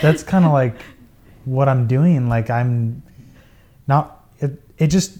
[0.00, 0.76] that's kind of like
[1.44, 3.02] what I'm doing like I'm
[3.86, 5.18] not it, it just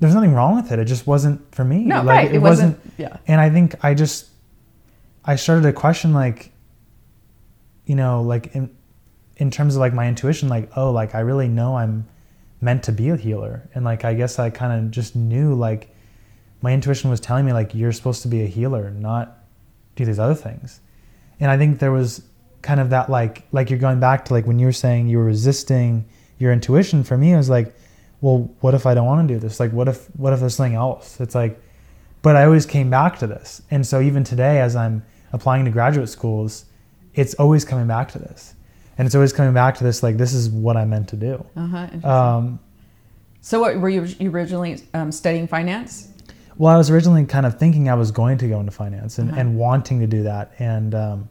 [0.00, 2.26] there's nothing wrong with it it just wasn't for me no, like right.
[2.26, 4.28] it, it wasn't, wasn't yeah and I think I just
[5.24, 6.52] I started to question like
[7.90, 8.70] you know, like in,
[9.36, 12.06] in terms of like my intuition, like, oh, like I really know I'm
[12.60, 13.68] meant to be a healer.
[13.74, 15.94] And like, I guess I kind of just knew like
[16.62, 19.38] my intuition was telling me like, you're supposed to be a healer, not
[19.96, 20.80] do these other things.
[21.38, 22.22] And I think there was
[22.62, 25.18] kind of that like, like you're going back to like when you were saying you
[25.18, 26.06] were resisting
[26.38, 27.74] your intuition for me, it was like,
[28.20, 29.58] well, what if I don't want to do this?
[29.58, 31.18] Like, what if, what if there's something else?
[31.20, 31.58] It's like,
[32.20, 33.62] but I always came back to this.
[33.70, 36.66] And so even today, as I'm applying to graduate schools,
[37.14, 38.54] it's always coming back to this
[39.00, 41.42] and it's always coming back to this like this is what i'm meant to do.
[41.56, 42.60] Uh-huh, um,
[43.40, 46.08] so what were you originally um, studying finance?
[46.58, 49.30] Well i was originally kind of thinking i was going to go into finance and,
[49.30, 49.40] uh-huh.
[49.40, 50.52] and wanting to do that.
[50.58, 51.28] And um,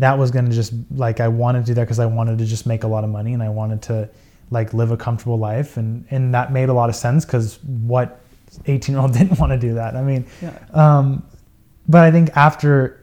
[0.00, 2.44] that was going to just like i wanted to do that because i wanted to
[2.44, 4.10] just make a lot of money and i wanted to
[4.50, 5.76] like live a comfortable life.
[5.76, 8.20] And and that made a lot of sense because what
[8.66, 9.94] 18 year old didn't want to do that.
[9.94, 10.58] I mean yeah.
[10.72, 11.22] Um,
[11.88, 13.00] but i think after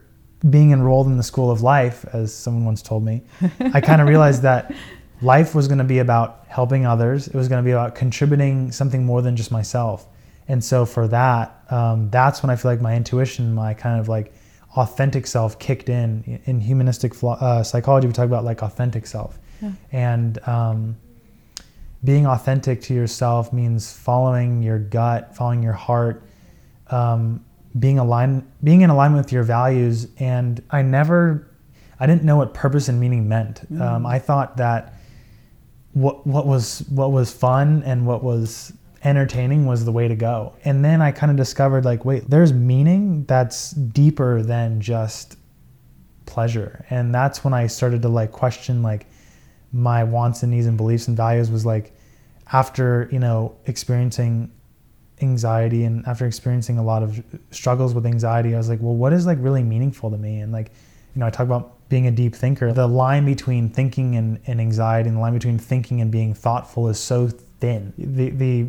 [0.49, 3.23] being enrolled in the school of life, as someone once told me,
[3.73, 4.73] I kind of realized that
[5.21, 7.27] life was going to be about helping others.
[7.27, 10.07] It was going to be about contributing something more than just myself.
[10.47, 14.07] And so for that, um, that's when I feel like my intuition, my kind of
[14.07, 14.33] like
[14.75, 16.39] authentic self kicked in.
[16.45, 19.37] In humanistic uh, psychology, we talk about like authentic self.
[19.61, 19.71] Yeah.
[19.91, 20.97] And um,
[22.03, 26.23] being authentic to yourself means following your gut, following your heart,
[26.89, 27.43] um,
[27.79, 31.51] being aligned being in alignment with your values and i never
[31.99, 33.69] i didn't know what purpose and meaning meant.
[33.71, 33.81] Mm.
[33.81, 34.93] Um, i thought that
[35.93, 40.53] what what was what was fun and what was entertaining was the way to go.
[40.65, 45.37] And then i kind of discovered like wait there's meaning that's deeper than just
[46.25, 46.85] pleasure.
[46.89, 49.07] And that's when i started to like question like
[49.71, 51.93] my wants and needs and beliefs and values was like
[52.51, 54.51] after you know experiencing
[55.21, 59.11] anxiety and after experiencing a lot of struggles with anxiety i was like well what
[59.11, 60.41] is like really meaningful to me?
[60.41, 60.71] And like
[61.15, 62.73] you know i talk about being a deep thinker.
[62.73, 66.89] The line between thinking and, and anxiety and the line between thinking and being thoughtful
[66.89, 67.93] is so thin.
[67.97, 68.67] The the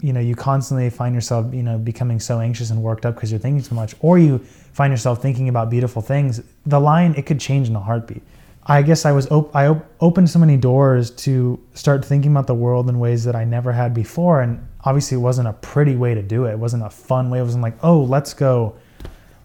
[0.00, 3.30] you know you constantly find yourself you know becoming so anxious and worked up because
[3.30, 4.38] you're thinking too much or you
[4.72, 6.42] find yourself thinking about beautiful things.
[6.66, 8.22] The line it could change in a heartbeat.
[8.64, 12.46] I guess I was op- I op- opened so many doors to start thinking about
[12.46, 15.96] the world in ways that I never had before, and obviously it wasn't a pretty
[15.96, 16.52] way to do it.
[16.52, 17.40] It wasn't a fun way.
[17.40, 18.76] It wasn't like, oh, let's go,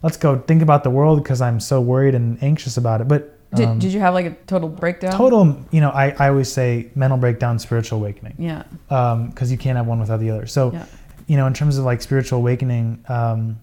[0.02, 3.08] let's go think about the world because I'm so worried and anxious about it.
[3.08, 5.12] But um, did, did you have like a total breakdown?
[5.12, 8.34] Total, you know, I, I always say mental breakdown, spiritual awakening.
[8.38, 8.64] Yeah.
[8.88, 10.46] Because um, you can't have one without the other.
[10.46, 10.86] So, yeah.
[11.26, 13.60] you know, in terms of like spiritual awakening, um,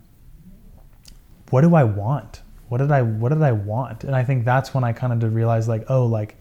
[1.49, 2.41] what do I want?
[2.69, 4.03] what did I what did I want?
[4.03, 6.35] And I think that's when I kind of did realize like, oh, like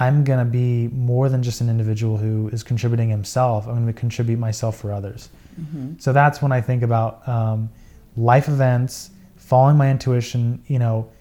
[0.00, 3.66] I'm gonna be more than just an individual who is contributing himself.
[3.66, 5.28] I'm gonna contribute myself for others.
[5.60, 5.94] Mm-hmm.
[5.98, 7.70] So that's when I think about um,
[8.16, 10.62] life events, following my intuition.
[10.66, 11.12] You know,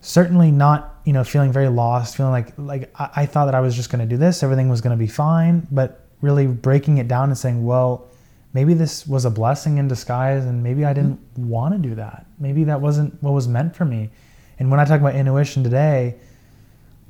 [0.00, 3.60] certainly not you know feeling very lost, feeling like like I, I thought that I
[3.60, 7.30] was just gonna do this, everything was gonna be fine, but really breaking it down
[7.30, 8.06] and saying, well,
[8.52, 11.48] maybe this was a blessing in disguise and maybe I didn't mm-hmm.
[11.48, 12.26] want to do that.
[12.38, 14.10] Maybe that wasn't what was meant for me.
[14.58, 16.16] And when I talk about intuition today,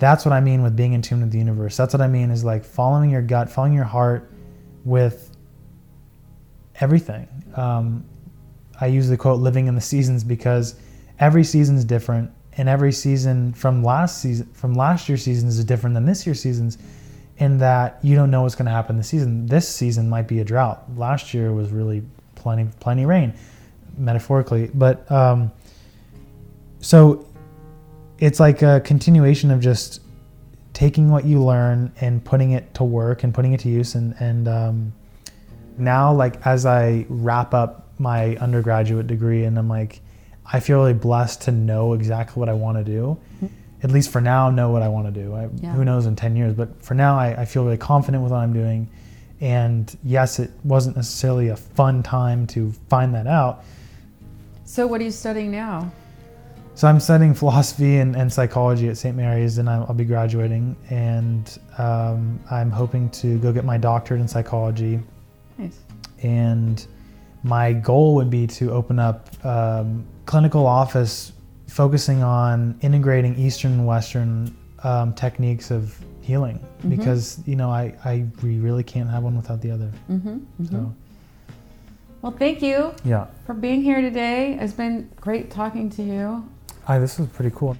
[0.00, 1.76] that's what I mean with being in tune with the universe.
[1.76, 4.32] That's what I mean is like following your gut, following your heart
[4.84, 5.30] with
[6.80, 7.28] everything.
[7.54, 8.04] Um,
[8.80, 10.74] I use the quote "living in the seasons" because
[11.18, 15.64] every season is different, and every season from last season, from last year's seasons, is
[15.64, 16.78] different than this year's seasons.
[17.36, 19.46] In that you don't know what's going to happen this season.
[19.46, 20.84] This season might be a drought.
[20.96, 22.02] Last year was really
[22.34, 23.32] plenty, plenty rain,
[23.96, 24.70] metaphorically.
[24.74, 25.50] But um,
[26.80, 27.26] so
[28.20, 30.02] it's like a continuation of just
[30.74, 33.94] taking what you learn and putting it to work and putting it to use.
[33.94, 34.92] And and um,
[35.78, 40.00] now like as I wrap up my undergraduate degree and I'm like
[40.52, 43.18] I feel really blessed to know exactly what I want to do.
[43.36, 43.46] Mm-hmm.
[43.82, 45.34] at least for now know what I want to do.
[45.34, 45.72] I, yeah.
[45.72, 48.38] who knows in 10 years but for now I, I feel really confident with what
[48.38, 48.88] I'm doing.
[49.40, 53.64] And yes it wasn't necessarily a fun time to find that out.
[54.64, 55.90] So what are you studying now
[56.80, 59.14] so I'm studying philosophy and, and psychology at St.
[59.14, 60.74] Mary's, and I'll, I'll be graduating.
[60.88, 64.98] And um, I'm hoping to go get my doctorate in psychology.
[65.58, 65.78] Nice.
[66.22, 66.86] And
[67.42, 71.32] my goal would be to open up um, clinical office
[71.68, 76.96] focusing on integrating Eastern and Western um, techniques of healing mm-hmm.
[76.96, 79.92] because you know I, I we really can't have one without the other.
[80.10, 80.28] Mm-hmm.
[80.30, 80.64] Mm-hmm.
[80.64, 80.96] So.
[82.22, 82.94] Well, thank you.
[83.04, 83.26] Yeah.
[83.44, 84.56] For being here today.
[84.58, 86.48] It's been great talking to you.
[86.90, 87.76] Hi, this is pretty cool.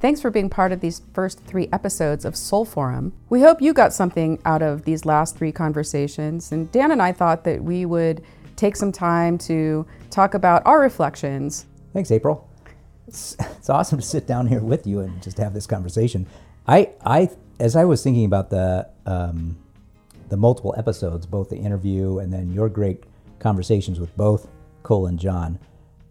[0.00, 3.12] Thanks for being part of these first three episodes of Soul Forum.
[3.28, 6.50] We hope you got something out of these last three conversations.
[6.50, 8.24] And Dan and I thought that we would
[8.56, 11.66] take some time to talk about our reflections.
[11.92, 12.50] Thanks, April.
[13.06, 16.26] It's, it's awesome to sit down here with you and just have this conversation.
[16.66, 19.56] I, I, as I was thinking about the um,
[20.28, 23.04] the multiple episodes, both the interview and then your great
[23.38, 24.48] conversations with both
[24.82, 25.60] Cole and John,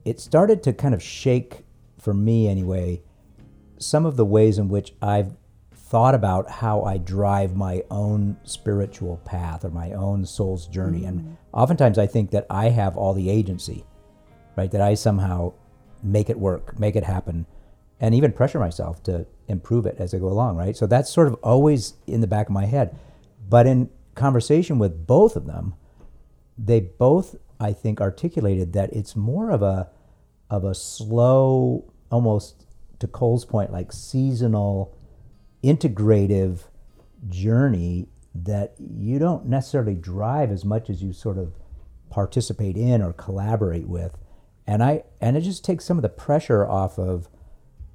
[0.06, 1.66] it started to kind of shake,
[2.00, 3.02] for me anyway,
[3.78, 5.36] some of the ways in which I've
[5.74, 11.02] thought about how I drive my own spiritual path or my own soul's journey.
[11.02, 11.08] Mm-hmm.
[11.20, 13.86] And oftentimes I think that I have all the agency,
[14.56, 14.72] right?
[14.72, 15.54] That I somehow
[16.02, 17.46] make it work, make it happen,
[18.00, 20.76] and even pressure myself to improve it as I go along, right?
[20.76, 22.98] So that's sort of always in the back of my head.
[23.48, 25.76] But in conversation with both of them,
[26.58, 29.90] they both I think, articulated that it's more of a
[30.50, 32.66] of a slow, almost
[33.00, 34.96] to Cole's point, like seasonal,
[35.64, 36.66] integrative
[37.30, 41.54] journey that you don't necessarily drive as much as you sort of
[42.10, 44.18] participate in or collaborate with.
[44.68, 47.30] And I and it just takes some of the pressure off of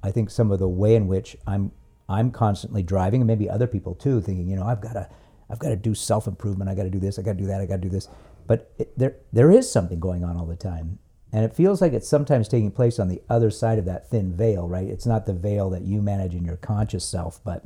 [0.01, 1.71] I think some of the way in which I'm
[2.07, 5.09] I'm constantly driving and maybe other people too thinking, you know, I've got to
[5.49, 6.69] I've got to do self improvement.
[6.69, 7.19] I got to do this.
[7.19, 7.61] I got to do that.
[7.61, 8.07] I got to do this.
[8.49, 10.97] But it, there, there is something going on all the time.
[11.31, 14.35] And it feels like it's sometimes taking place on the other side of that thin
[14.35, 14.87] veil, right?
[14.87, 17.63] It's not the veil that you manage in your conscious self, but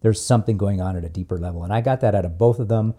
[0.00, 1.62] there's something going on at a deeper level.
[1.62, 2.94] And I got that out of both of them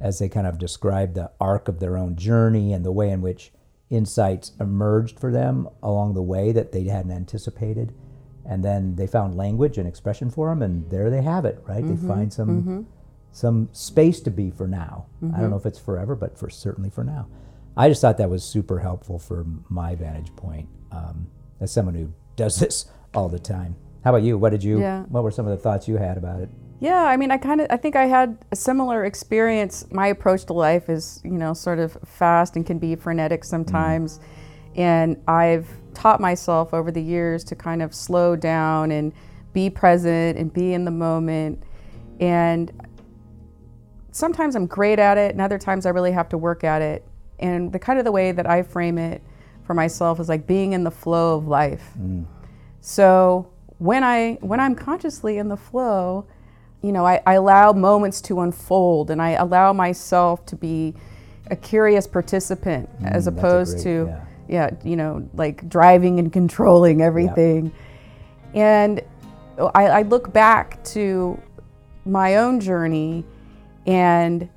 [0.00, 3.20] as they kind of described the arc of their own journey and the way in
[3.20, 3.52] which
[3.90, 7.92] insights emerged for them along the way that they hadn't anticipated.
[8.46, 11.84] And then they found language and expression for them, and there they have it, right?
[11.84, 12.08] Mm-hmm.
[12.08, 12.48] They find some.
[12.48, 12.82] Mm-hmm
[13.34, 15.06] some space to be for now.
[15.16, 15.26] Mm-hmm.
[15.26, 15.50] I don't mm-hmm.
[15.50, 17.26] know if it's forever, but for certainly for now.
[17.76, 21.26] I just thought that was super helpful for my vantage point um,
[21.60, 23.74] as someone who does this all the time.
[24.04, 24.38] How about you?
[24.38, 24.78] What did you?
[24.80, 25.02] Yeah.
[25.04, 26.48] What were some of the thoughts you had about it?
[26.78, 29.84] Yeah, I mean, I kind of, I think I had a similar experience.
[29.90, 34.18] My approach to life is, you know, sort of fast and can be frenetic sometimes,
[34.18, 34.78] mm.
[34.78, 39.12] and I've taught myself over the years to kind of slow down and
[39.52, 41.62] be present and be in the moment.
[42.20, 42.70] And
[44.14, 47.04] sometimes I'm great at it, and other times I really have to work at it.
[47.40, 49.20] And the kind of the way that I frame it
[49.64, 51.82] for myself is like being in the flow of life.
[51.98, 52.24] Mm.
[52.80, 56.26] So when I when I'm consciously in the flow,
[56.80, 60.94] you know, I, I allow moments to unfold, and I allow myself to be
[61.50, 64.06] a curious participant mm, as opposed great, to
[64.48, 64.70] yeah.
[64.70, 64.70] yeah.
[64.84, 67.72] you know, like driving and controlling everything.
[68.54, 69.02] And
[69.74, 71.40] I, I look back to
[72.06, 73.24] my own journey
[73.86, 74.48] and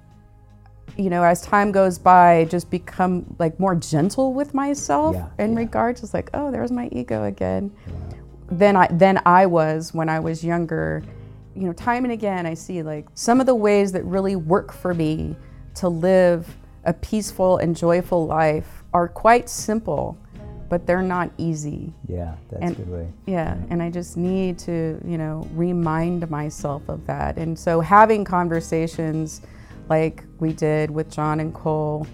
[0.97, 5.53] you know as time goes by just become like more gentle with myself yeah, in
[5.53, 5.59] yeah.
[5.59, 8.17] regards just like oh there's my ego again yeah.
[8.51, 11.03] than i than i was when i was younger
[11.55, 14.71] you know time and again i see like some of the ways that really work
[14.71, 15.35] for me
[15.75, 16.55] to live
[16.85, 20.17] a peaceful and joyful life are quite simple
[20.69, 21.93] but they're not easy.
[22.07, 23.07] Yeah, that's and, a good way.
[23.25, 27.37] Yeah, yeah, and I just need to, you know, remind myself of that.
[27.37, 29.41] And so having conversations
[29.89, 32.05] like we did with John and Cole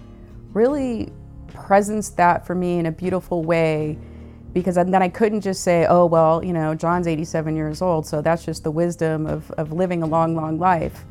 [0.52, 1.12] really
[1.52, 3.98] presents that for me in a beautiful way
[4.52, 8.22] because then I couldn't just say, oh, well, you know, John's 87 years old, so
[8.22, 11.04] that's just the wisdom of, of living a long, long life.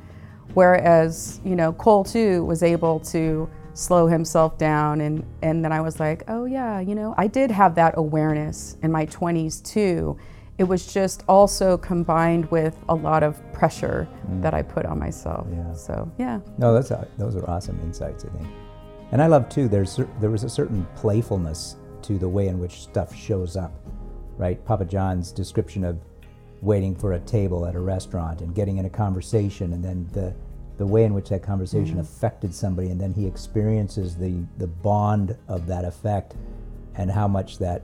[0.53, 5.01] Whereas, you know, Cole too was able to slow himself down.
[5.01, 8.77] And, and then I was like, oh, yeah, you know, I did have that awareness
[8.83, 10.17] in my 20s too.
[10.57, 14.41] It was just also combined with a lot of pressure mm.
[14.43, 15.47] that I put on myself.
[15.51, 15.73] Yeah.
[15.73, 16.39] So, yeah.
[16.57, 18.47] No, that's a, those are awesome insights, I think.
[19.11, 22.83] And I love too, there's, there was a certain playfulness to the way in which
[22.83, 23.73] stuff shows up,
[24.37, 24.63] right?
[24.65, 25.99] Papa John's description of
[26.61, 30.33] waiting for a table at a restaurant and getting in a conversation and then the
[30.77, 31.99] the way in which that conversation mm-hmm.
[31.99, 36.35] affected somebody and then he experiences the the bond of that effect
[36.95, 37.83] and how much that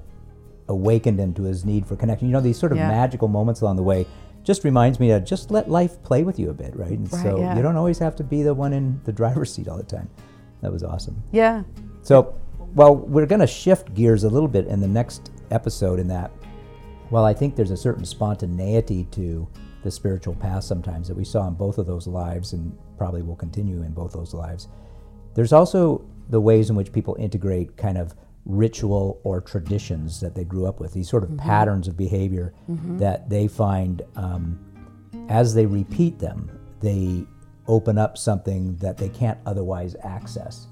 [0.67, 2.87] awakened him to his need for connection you know these sort of yeah.
[2.87, 4.05] magical moments along the way
[4.43, 7.23] just reminds me to just let life play with you a bit right and right,
[7.23, 7.55] so yeah.
[7.55, 10.09] you don't always have to be the one in the driver's seat all the time
[10.61, 11.63] that was awesome yeah
[12.01, 12.35] so
[12.73, 16.31] well we're going to shift gears a little bit in the next episode in that
[17.09, 19.47] well i think there's a certain spontaneity to
[19.83, 23.35] the spiritual path sometimes that we saw in both of those lives and probably will
[23.35, 24.67] continue in both those lives.
[25.35, 28.13] There's also the ways in which people integrate kind of
[28.45, 31.47] ritual or traditions that they grew up with, these sort of mm-hmm.
[31.47, 32.97] patterns of behavior mm-hmm.
[32.97, 34.59] that they find um,
[35.29, 36.49] as they repeat them,
[36.81, 37.25] they
[37.67, 40.67] open up something that they can't otherwise access.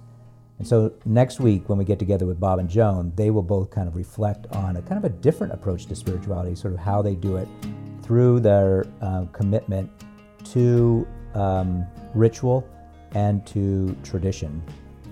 [0.57, 3.69] And so next week, when we get together with Bob and Joan, they will both
[3.69, 7.03] kind of reflect on a kind of a different approach to spirituality, sort of how
[7.03, 7.47] they do it
[8.07, 9.91] through their uh, commitment
[10.45, 11.05] to
[11.35, 11.85] um,
[12.15, 12.67] ritual
[13.13, 14.63] and to tradition.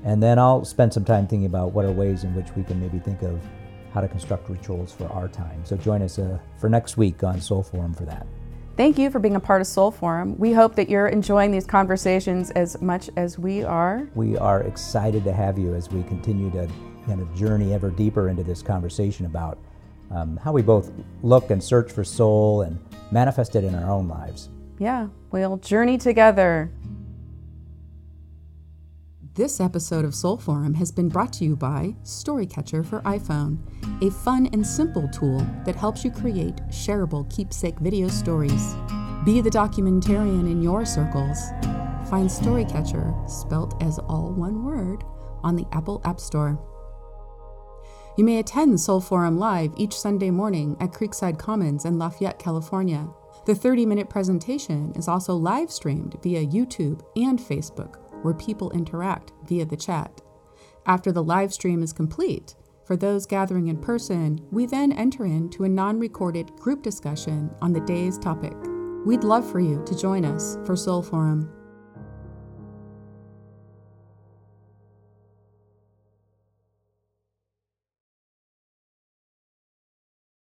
[0.05, 2.79] And then I'll spend some time thinking about what are ways in which we can
[2.79, 3.39] maybe think of
[3.93, 5.65] how to construct rituals for our time.
[5.65, 8.25] So join us uh, for next week on Soul Forum for that.
[8.77, 10.37] Thank you for being a part of Soul Forum.
[10.37, 14.07] We hope that you're enjoying these conversations as much as we are.
[14.15, 16.69] We are excited to have you as we continue to
[17.05, 19.57] kind of journey ever deeper into this conversation about
[20.11, 20.91] um, how we both
[21.23, 22.77] look and search for soul and
[23.11, 24.49] manifest it in our own lives.
[24.79, 26.71] Yeah, we'll journey together.
[29.35, 33.57] This episode of Soul Forum has been brought to you by Storycatcher for iPhone,
[34.01, 38.75] a fun and simple tool that helps you create shareable keepsake video stories.
[39.25, 41.49] Be the documentarian in your circles.
[42.09, 45.03] Find Storycatcher, spelt as all one word,
[45.43, 46.57] on the Apple App Store.
[48.17, 53.09] You may attend Soul Forum Live each Sunday morning at Creekside Commons in Lafayette, California.
[53.45, 59.33] The 30 minute presentation is also live streamed via YouTube and Facebook, where people interact
[59.45, 60.21] via the chat.
[60.85, 62.55] After the live stream is complete,
[62.85, 67.73] for those gathering in person, we then enter into a non recorded group discussion on
[67.73, 68.55] the day's topic.
[69.05, 71.51] We'd love for you to join us for Soul Forum.